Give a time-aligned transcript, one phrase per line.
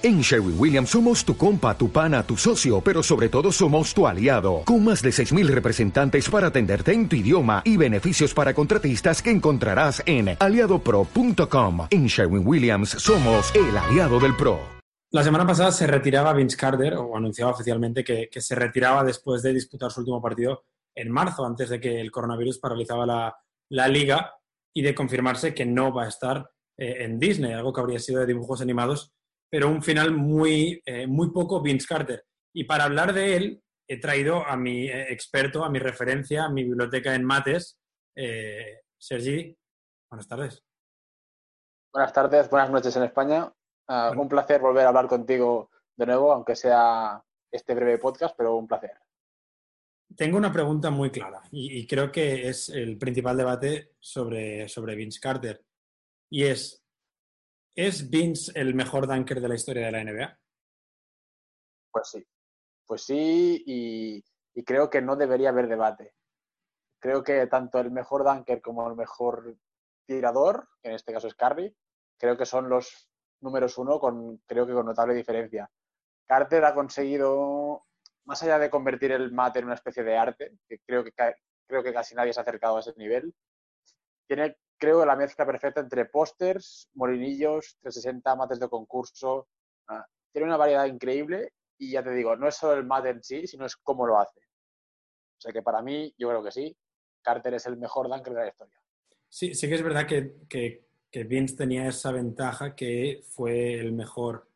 [0.00, 4.06] En Sherwin Williams somos tu compa, tu pana, tu socio, pero sobre todo somos tu
[4.06, 9.20] aliado, con más de 6.000 representantes para atenderte en tu idioma y beneficios para contratistas
[9.20, 11.88] que encontrarás en aliadopro.com.
[11.90, 14.60] En Sherwin Williams somos el aliado del PRO.
[15.10, 19.52] La semana pasada se retiraba Vince Carter, o anunciaba oficialmente que, se retiraba después de
[19.52, 20.62] disputar su último partido
[20.94, 24.32] en marzo, antes de que el coronavirus paralizaba la, liga
[24.72, 28.20] y de confirmarse que no va a estar eh, en Disney, algo que habría sido
[28.20, 29.12] de dibujos animados
[29.50, 32.24] pero un final muy, eh, muy poco Vince Carter.
[32.54, 36.50] Y para hablar de él, he traído a mi eh, experto, a mi referencia, a
[36.50, 37.78] mi biblioteca en mates,
[38.14, 39.56] eh, Sergi.
[40.10, 40.62] Buenas tardes.
[41.92, 43.50] Buenas tardes, buenas noches en España.
[43.88, 48.56] Ah, un placer volver a hablar contigo de nuevo, aunque sea este breve podcast, pero
[48.56, 48.92] un placer.
[50.14, 54.94] Tengo una pregunta muy clara y, y creo que es el principal debate sobre, sobre
[54.96, 55.64] Vince Carter.
[56.30, 56.82] Y es,
[57.80, 60.36] ¿Es Vince el mejor dunker de la historia de la NBA?
[61.92, 62.26] Pues sí.
[62.84, 66.12] Pues sí, y, creo que no debería haber debate.
[66.98, 69.56] Creo que tanto el mejor dunker como el mejor
[70.08, 71.72] tirador, que en este caso es Curry,
[72.18, 73.08] creo que son los
[73.42, 75.70] números uno con, creo que con notable diferencia.
[76.26, 77.86] Carter ha conseguido,
[78.24, 81.92] más allá de convertir el mate en una especie de arte, creo que, creo que
[81.92, 83.32] casi nadie se ha acercado a ese nivel,
[84.26, 89.48] tiene creo, la mezcla perfecta entre pósters, molinillos, 360, mates de concurso.
[89.88, 93.22] Ah, tiene una variedad increíble y ya te digo, no es solo el mate en
[93.22, 94.40] sí, sino es cómo lo hace.
[94.40, 96.76] O sea que para mí, yo creo que sí,
[97.22, 98.82] Carter es el mejor dunker de la historia.
[99.28, 100.86] Sí, sí que es verdad que, que,
[101.24, 104.48] Vince tenía esa ventaja que fue el mejor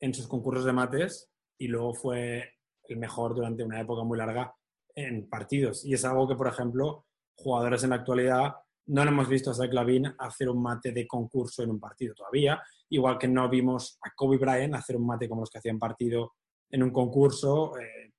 [0.00, 2.54] en sus concursos de mates y luego fue
[2.84, 4.54] el mejor durante una época muy larga
[4.94, 5.84] en partidos.
[5.84, 8.54] Y es algo que, por ejemplo, jugadores en la actualidad
[8.86, 12.62] no hemos visto a Zach Lavin hacer un mate de concurso en un partido todavía,
[12.90, 16.34] igual que no vimos a Kobe Bryant hacer un mate como los que hacían partido
[16.70, 17.76] en un concurso.
[17.78, 18.12] Eh,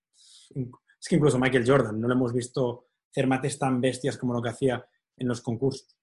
[0.53, 4.41] es que incluso Michael Jordan no lo hemos visto hacer mates tan bestias como lo
[4.41, 4.85] que hacía
[5.15, 5.97] en los concursos.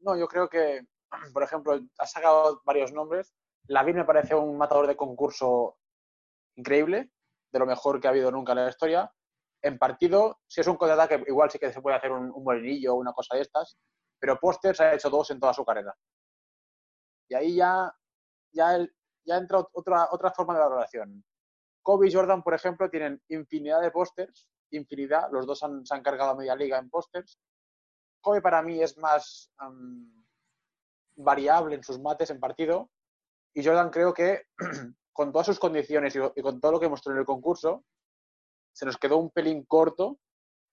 [0.00, 0.86] No, yo creo que,
[1.32, 3.34] por ejemplo, has sacado varios nombres.
[3.66, 5.78] Lavin me parece un matador de concurso
[6.56, 7.10] increíble,
[7.50, 9.12] de lo mejor que ha habido nunca en la historia
[9.62, 12.98] en partido, si es un contraataque, igual sí que se puede hacer un, molinillo o
[12.98, 13.76] una cosa de estas,
[14.18, 15.94] pero pósters ha hecho dos en toda su carrera.
[17.28, 17.92] Y ahí ya,
[18.52, 18.78] ya,
[19.24, 21.24] ya entra otra, otra forma de valoración.
[21.82, 26.02] Kobe y Jordan, por ejemplo, tienen infinidad de pósters, infinidad, los dos han, se han
[26.02, 27.38] cargado a media liga en pósters.
[28.20, 29.50] Kobe para mí es más
[31.16, 32.90] variable en sus mates en partido
[33.54, 34.42] y Jordan creo que
[35.12, 37.84] con todas sus condiciones y con todo lo que mostró en el concurso,
[38.72, 40.18] se nos quedó un pelín corto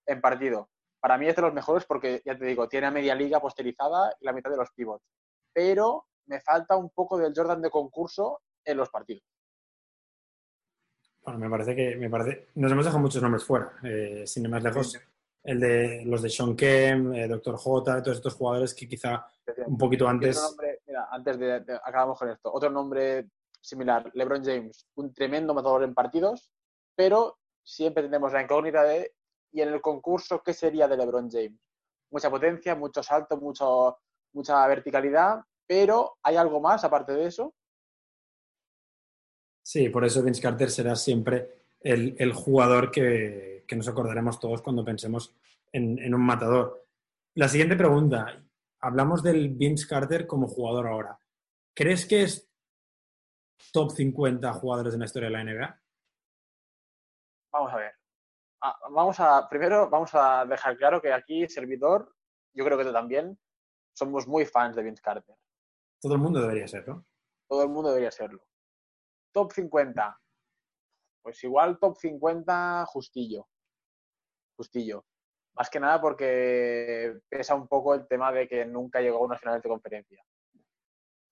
[0.06, 0.70] en partido.
[1.00, 4.16] Para mí es de los mejores porque, ya te digo, tiene a media liga posterizada
[4.20, 5.06] y la mitad de los pivots.
[5.54, 9.24] Pero me falta un poco del Jordan de concurso en los partidos.
[11.24, 12.50] Bueno, me parece que me parece...
[12.56, 15.00] nos hemos dejado muchos nombres fuera, eh, sin ir más lejos.
[15.44, 17.56] El de los de Sean Kemp, eh, Dr.
[17.56, 19.28] J, todos estos jugadores que quizá
[19.68, 20.56] un poquito antes.
[20.88, 22.52] mira, antes de, de, acabamos con esto.
[22.52, 23.28] Otro nombre
[23.62, 26.52] similar, LeBron James, un tremendo matador en partidos,
[26.96, 29.14] pero siempre tenemos la incógnita de,
[29.52, 31.60] ¿y en el concurso qué sería de LeBron James?
[32.12, 33.98] Mucha potencia, mucho salto, mucho,
[34.34, 37.54] mucha verticalidad, pero ¿hay algo más aparte de eso?
[39.64, 45.34] Sí, por eso Vince Carter será siempre el, jugador que, nos acordaremos todos cuando pensemos
[45.72, 46.88] en, en, un matador.
[47.34, 48.44] La siguiente pregunta.
[48.80, 51.20] Hablamos del Vince Carter como jugador ahora.
[51.74, 52.48] ¿Crees que es
[53.72, 55.85] top 50 jugadores en la historia de la NBA?
[57.56, 57.94] Vamos a ver.
[58.62, 62.14] Ah, vamos a, primero vamos a dejar claro que aquí, servidor,
[62.54, 63.38] yo creo que tú también,
[63.94, 65.36] somos muy fans de Vince Carter.
[66.02, 67.06] Todo el mundo debería serlo.
[67.48, 68.44] Todo el mundo debería serlo.
[69.34, 70.20] Top 50.
[71.22, 73.48] Pues igual top 50 justillo.
[74.58, 75.06] Justillo.
[75.56, 79.38] Más que nada porque pesa un poco el tema de que nunca llegó a una
[79.38, 80.24] final de conferencia.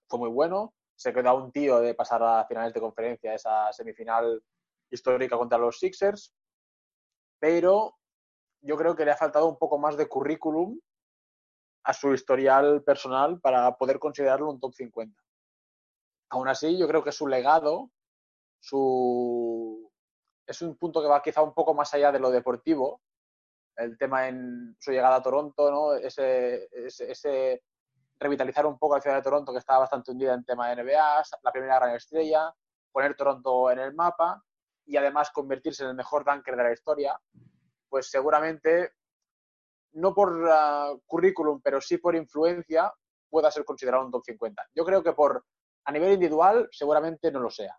[0.09, 0.73] Fue muy bueno.
[0.95, 4.41] Se quedó a un tío de pasar a finales de conferencia, esa semifinal
[4.93, 6.33] histórica contra los Sixers,
[7.39, 7.97] pero
[8.61, 10.79] yo creo que le ha faltado un poco más de currículum
[11.83, 15.21] a su historial personal para poder considerarlo un top 50.
[16.29, 17.91] Aún así, yo creo que su legado,
[18.59, 19.91] su...
[20.47, 23.01] es un punto que va quizá un poco más allá de lo deportivo.
[23.75, 25.93] El tema en su llegada a Toronto, ¿no?
[25.95, 27.63] ese, ese,
[28.19, 31.23] revitalizar un poco la ciudad de Toronto que estaba bastante hundida en tema de NBA,
[31.41, 32.53] la primera gran estrella,
[32.91, 34.41] poner Toronto en el mapa
[34.85, 37.19] y además convertirse en el mejor dunker de la historia,
[37.89, 38.93] pues seguramente,
[39.93, 42.91] no por currículum, pero sí por influencia,
[43.29, 44.69] pueda ser considerado un top 50.
[44.75, 45.45] Yo creo que por
[45.85, 47.77] A nivel individual, seguramente no lo sea.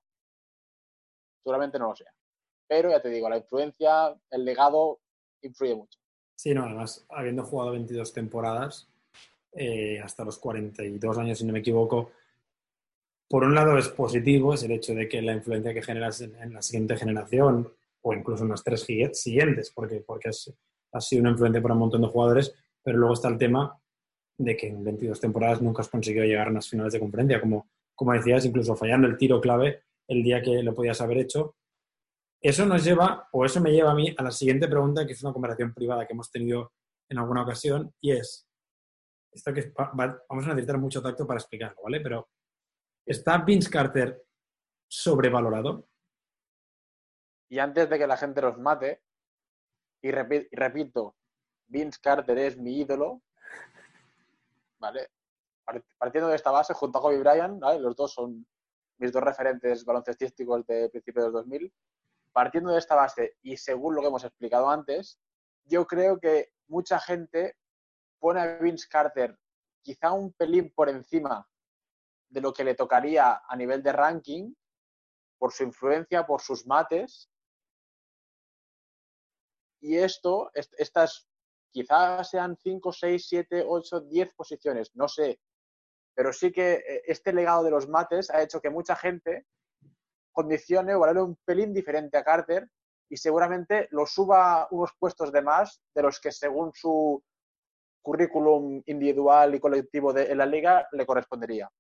[1.43, 2.13] Seguramente no lo sea.
[2.67, 5.01] Pero ya te digo, la influencia, el legado,
[5.41, 5.99] influye mucho.
[6.35, 8.89] Sí, no, además, habiendo jugado 22 temporadas,
[9.53, 12.11] eh, hasta los 42 años, si no me equivoco,
[13.29, 16.53] por un lado es positivo, es el hecho de que la influencia que generas en,
[16.53, 17.73] la siguiente generación
[18.03, 20.31] o incluso en las tres siguientes, porque, porque
[20.93, 23.81] ha sido una influencia para un montón de jugadores, pero luego está el tema
[24.37, 27.69] de que en 22 temporadas nunca has conseguido llegar a unas finales de conferencia, como,
[27.95, 31.57] como decías, incluso fallando el tiro clave el día que lo podías haber hecho.
[32.41, 35.23] Eso nos lleva, o eso me lleva a mí, a la siguiente pregunta, que es
[35.23, 36.73] una conversación privada que hemos tenido
[37.09, 38.47] en alguna ocasión, y es,
[39.33, 42.01] esto que vamos a necesitar mucho tacto para explicarlo, ¿vale?
[42.01, 42.29] Pero,
[43.07, 44.25] ¿está Vince Carter
[44.89, 45.89] sobrevalorado?
[47.49, 49.03] Y antes de que la gente los mate,
[50.03, 51.17] y, repito,
[51.67, 53.23] Vince Carter es mi ídolo,
[54.79, 55.11] ¿vale?
[55.99, 58.47] Partiendo de esta base, junto a Kobe Bryant, los dos son
[58.99, 61.73] mis dos referentes baloncestísticos de principios del 2000,
[62.33, 65.19] partiendo de esta base y según lo que hemos explicado antes,
[65.65, 67.57] yo creo que mucha gente
[68.19, 69.39] pone a Vince Carter
[69.83, 71.49] quizá un pelín por encima
[72.35, 74.53] de lo que le tocaría a nivel de ranking
[75.39, 77.31] por su influencia, por sus mates,
[79.81, 81.29] y esto, estas
[81.71, 85.39] quizás sean 5, 6, 7, 8, 10 posiciones, no sé.
[86.15, 89.47] Pero sí que eh, este legado de los mates ha hecho que mucha gente
[90.33, 92.69] condicione o valore un pelín diferente a Carter
[93.11, 97.23] y seguramente lo suba unos puestos de más de los que según su
[98.03, 101.71] currículum individual y colectivo de, en la liga le correspondería.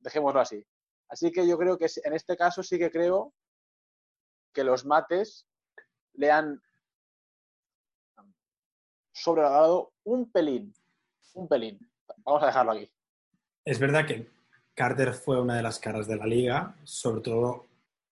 [0.00, 0.64] Dejémoslo así.
[1.08, 3.34] Así que yo creo que en este caso sí que creo
[4.52, 5.46] que los mates
[6.14, 6.62] le han
[9.12, 10.72] sobrevalorado un pelín.
[11.34, 11.78] Un pelín.
[12.24, 12.90] Vamos a dejarlo aquí.
[13.64, 14.28] Es verdad que
[14.74, 17.66] Carter fue una de las caras de la liga, sobre todo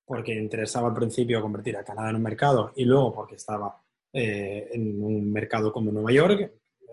[0.04, 3.82] porque interesaba al principio convertir a Canadá en un mercado y luego porque estaba
[4.12, 6.52] eh, en un mercado como Nueva York,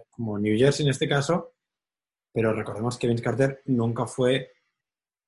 [0.09, 1.53] como New Jersey en este caso,
[2.33, 4.54] pero recordemos que Vince Carter nunca fue,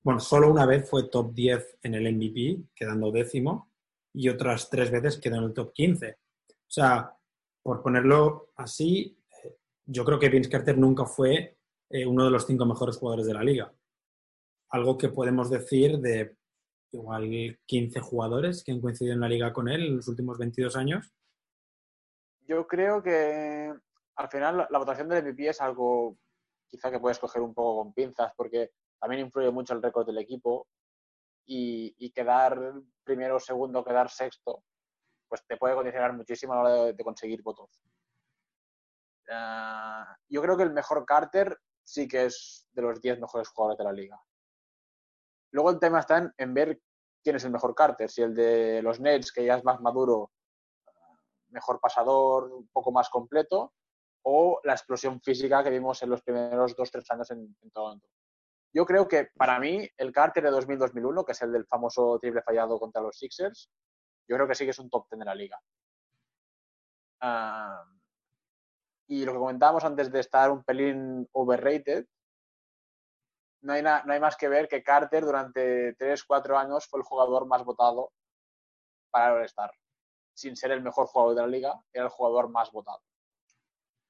[0.07, 3.73] bueno, solo una vez fue top 10 en el MVP, quedando décimo,
[4.13, 6.17] y otras tres veces quedó en el top 15.
[6.49, 7.13] O sea,
[7.61, 11.57] por ponerlo así, eh, yo creo que Vince Carter nunca fue
[11.89, 13.73] eh, uno de los cinco mejores jugadores de la liga.
[14.69, 16.37] Algo que podemos decir de
[16.93, 20.77] igual 15 jugadores que han coincidido en la liga con él en los últimos 22
[20.77, 21.11] años.
[22.47, 23.73] Yo creo que
[24.15, 26.17] al final la, votación del MVP es algo
[26.65, 30.17] quizá que puedes coger un poco con pinzas porque también influye mucho el récord del
[30.17, 30.67] equipo
[31.45, 32.73] y quedar
[33.03, 34.63] primero o segundo, quedar sexto,
[35.27, 37.69] pues te puede condicionar muchísimo a la hora de, conseguir votos.
[39.29, 43.77] Ah, yo creo que el mejor Carter sí que es de los 10 mejores jugadores
[43.77, 44.21] de la liga.
[45.51, 46.81] Luego el tema está en, ver
[47.23, 50.31] quién es el mejor Carter, si el de los Nets, que ya es más maduro,
[51.49, 53.73] mejor pasador, un poco más completo,
[54.23, 58.07] o la explosión física que vimos en los primeros 2-3 años en, en Toronto.
[58.73, 62.41] Yo creo que para mí el Carter de 2000-2001, que es el del famoso triple
[62.41, 63.69] fallado contra los Sixers,
[64.27, 65.59] yo creo que sí que es un top 10 de la liga.
[67.21, 67.83] Ah,
[69.07, 72.05] y lo que comentábamos antes de estar un pelín overrated,
[73.61, 77.47] no hay, no hay más que ver que Carter durante 3-4 años fue el jugador
[77.47, 78.11] más votado
[79.09, 79.71] para el All-Star.
[80.33, 83.01] Sin ser el mejor jugador de la liga, era el jugador más votado.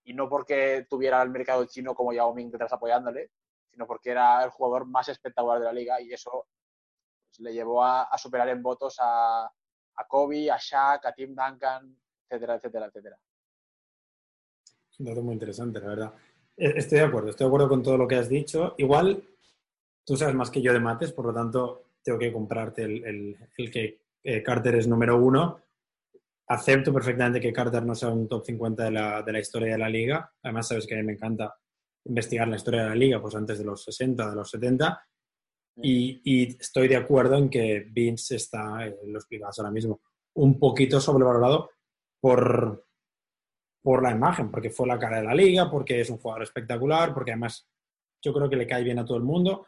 [0.03, 3.31] Y no porque tuviera el mercado chino como Yao Ming detrás apoyándole,
[3.77, 6.48] sino porque era el jugador más espectacular de la liga y eso
[7.29, 9.48] pues, le llevó a superar en votos a,
[10.07, 11.96] Kobe, a Shaq, a Tim Duncan,
[12.27, 13.19] etcétera, etcétera, etcétera.
[14.98, 16.13] Un dato muy interesante, la verdad.
[16.55, 18.74] Eh, estoy de acuerdo, estoy de acuerdo con todo lo que has dicho.
[18.79, 19.24] Igual
[20.03, 23.38] tú sabes más que yo de mates, por lo tanto tengo que comprarte el,
[23.72, 25.62] que eh, Carter es número uno.
[26.48, 29.77] Acepto perfectamente que Carter no sea un top 50 de la, de la historia de
[29.77, 30.34] la liga.
[30.41, 31.55] Además, sabes que a mí me encanta
[32.07, 35.07] investigar la historia de la liga, pues antes de los 60, de los 70.
[35.83, 40.01] Y, estoy de acuerdo en que Vince está, en los privados ahora mismo,
[40.35, 41.69] un poquito sobrevalorado
[42.19, 42.85] por,
[43.83, 47.13] por la imagen, porque fue la cara de la liga, porque es un jugador espectacular,
[47.13, 47.69] porque además
[48.23, 49.67] yo creo que le cae bien a todo el mundo.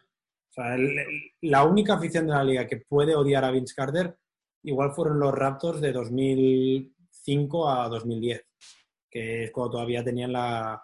[1.41, 4.17] la única afición de la liga que puede odiar a Vince Carter
[4.63, 8.46] igual fueron los Raptors de 2005 a 2010,
[9.10, 10.84] que es cuando todavía tenían la,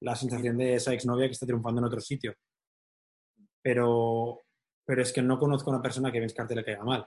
[0.00, 2.34] la sensación de esa exnovia que está triunfando en otro sitio.
[3.62, 4.42] Pero
[4.88, 7.06] pero es que no conozco a una persona que Vince Carter le caiga mal.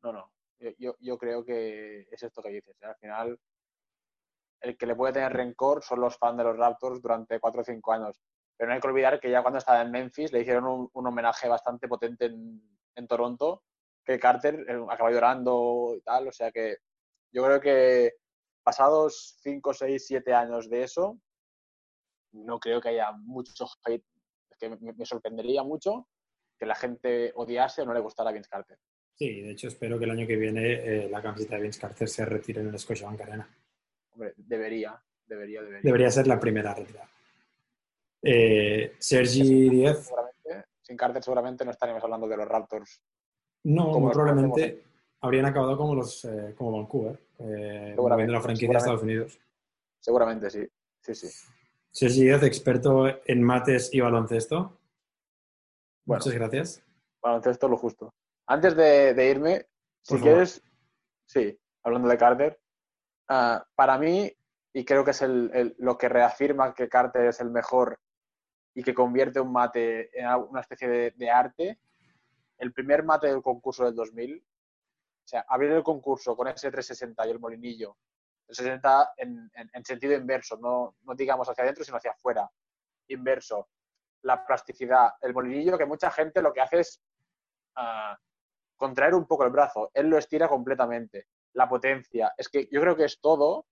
[0.00, 0.32] No, no.
[0.78, 2.76] Yo, creo que es esto que dices.
[2.80, 2.86] ¿eh?
[2.86, 3.40] Al final,
[4.60, 7.64] el que le puede tener rencor son los fans de los Raptors durante cuatro o
[7.64, 8.22] cinco años.
[8.56, 11.06] pero no hay que olvidar que ya cuando estaba en Memphis le hicieron un, un
[11.08, 12.62] homenaje bastante potente en,
[12.94, 13.64] en, Toronto,
[14.04, 16.76] que Carter acabó llorando y tal, o sea que
[17.32, 18.12] yo creo que
[18.62, 21.18] pasados 5, 6, 7 años de eso,
[22.44, 24.04] no creo que haya mucho hate,
[24.58, 26.08] que me, me sorprendería mucho
[26.58, 28.78] que la gente odiase o no le gustara a Vince Carter.
[29.14, 32.08] Sí, de hecho espero que el año que viene eh, la camiseta de Vince Carter
[32.08, 33.48] se retire en el Scotiabank Arena.
[34.12, 35.80] Hombre, debería, debería, debería.
[35.82, 37.08] Debería ser la primera retirada.
[38.22, 40.10] Eh, Sergi Díaz.
[40.82, 43.02] Sin Carter seguramente no estaríamos hablando de los Raptors.
[43.64, 44.84] No, muy probablemente
[45.20, 49.40] habrían acabado como los eh, como Vancouver, eh, moviendo la franquicia de Estados Unidos.
[49.98, 50.66] Seguramente sí,
[51.00, 51.28] sí, sí.
[51.96, 54.78] Sergi Díaz, experto en mates y baloncesto.
[56.04, 56.84] Bueno, Muchas gracias.
[57.22, 58.12] Baloncesto lo justo.
[58.46, 59.66] Antes de, de irme,
[60.02, 60.62] si quieres,
[61.24, 62.60] sí, hablando de Carter,
[63.30, 64.30] uh, para mí,
[64.74, 67.98] y creo que es el, el, lo que reafirma que Carter es el mejor
[68.74, 71.80] y que convierte un mate en una especie de, de, arte,
[72.58, 74.42] el primer mate del concurso del 2000, o
[75.26, 77.96] sea, abrir el concurso con ese 360 y el molinillo,
[78.48, 82.48] el 60 en, en, en sentido inverso, no, no digamos hacia adentro, sino hacia afuera,
[83.08, 83.68] inverso,
[84.22, 87.00] la plasticidad, el molinillo, que mucha gente lo que hace es
[87.76, 88.14] uh,
[88.76, 89.90] contraer un poco el brazo.
[89.94, 91.28] Él lo estira completamente.
[91.54, 92.32] La potencia.
[92.36, 93.66] Es que yo creo que es todo.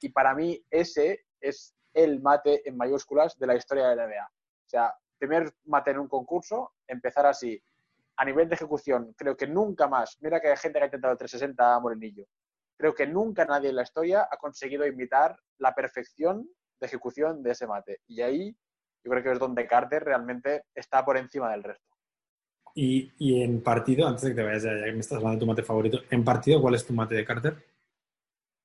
[0.00, 4.26] Y para mí ese es el mate en mayúsculas de la historia de la NBA.
[4.26, 7.62] O sea, primer mate en un concurso, empezar así.
[8.16, 10.16] A nivel de ejecución, creo que nunca más.
[10.20, 12.26] Mira que hay gente que ha intentado el 360 a Morenillo.
[12.82, 16.48] Creo que nunca nadie en la historia ha conseguido imitar la perfección
[16.80, 18.00] de ejecución de ese mate.
[18.08, 18.56] Y ahí
[19.04, 21.86] yo creo que es donde Carter realmente está por encima del resto.
[22.74, 25.36] Y, y, en partido, antes de que te vayas, ya, ya, que me estás hablando
[25.36, 27.64] de tu mate favorito, ¿en partido cuál es tu mate de Carter?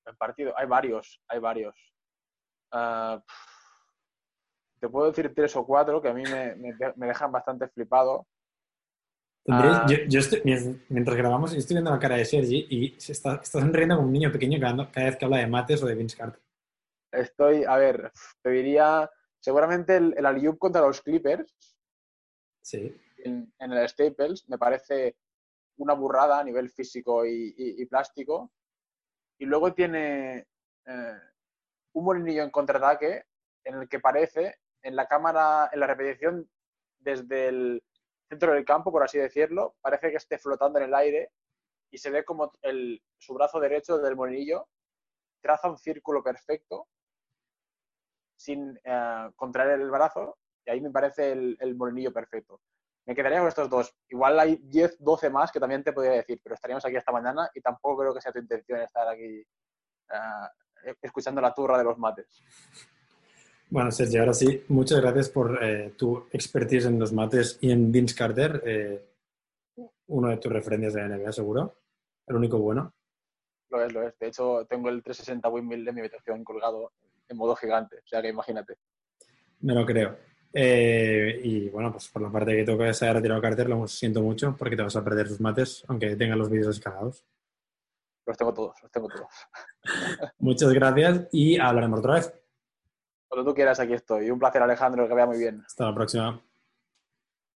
[0.08, 1.76] En partido, hay varios, hay varios.
[2.74, 3.22] Uh,
[4.80, 8.26] te puedo decir tres o cuatro que a mí me, me, me dejan bastante flipado.
[9.48, 10.42] Yo, yo estoy,
[10.90, 14.14] mientras grabamos, estoy viendo la cara de Sergi y se está, está sonriendo como un
[14.14, 16.42] niño pequeño cada, cada vez que habla de mates o de Vince Carter.
[17.12, 18.12] Estoy, a ver,
[18.42, 21.56] te diría, seguramente el, el contra los Clippers.
[22.62, 25.16] Sí en, en, el Staples, me parece
[25.78, 28.52] una burrada a nivel físico y, y, y plástico.
[29.40, 30.48] Y luego tiene
[30.86, 31.20] eh,
[31.94, 33.26] un molinillo en contraataque
[33.64, 36.50] en el que parece, en la cámara, en la repetición
[37.00, 37.84] desde el
[38.28, 41.32] centro del campo, por así decirlo, parece que esté flotando en el aire
[41.92, 44.68] y se ve como el, su brazo derecho del molinillo
[45.42, 46.88] traza un círculo perfecto
[48.36, 52.62] sin eh, contraer el brazo y ahí me parece el, molinillo perfecto
[53.06, 53.96] me quedaría con estos dos.
[54.10, 57.50] Igual hay 10, 12 más que también te podría decir, pero estaríamos aquí esta mañana
[57.54, 59.48] y tampoco creo que sea tu intención estar aquí
[60.12, 62.44] uh, escuchando la turra de los mates.
[63.70, 67.92] Bueno, Sergio, ahora sí, muchas gracias por eh, tu expertise en los mates y en
[67.92, 69.06] Vince Carter, eh,
[70.08, 71.76] uno de tus referencias de la NBA, seguro.
[72.26, 72.94] El único bueno.
[73.70, 74.18] Lo es, lo es.
[74.20, 76.94] De hecho, tengo el 360 windmill de mi habitación colgado
[77.28, 78.78] en modo gigante, o sea que imagínate.
[79.60, 80.18] Me lo creo.
[80.54, 84.22] Eh, y bueno, pues por la parte que toca se haya retirado Carter, lo siento
[84.22, 87.26] mucho porque te vas a perder sus mates, aunque tengan los vídeos descargados.
[88.26, 89.28] Los tengo todos, los tengo todos.
[90.40, 92.34] Muchas gracias y hablaremos otra vez.
[93.28, 94.30] Cuando tú quieras, aquí estoy.
[94.32, 95.64] Un placer, Alejandro, que vea muy bien.
[95.66, 96.42] Hasta la próxima.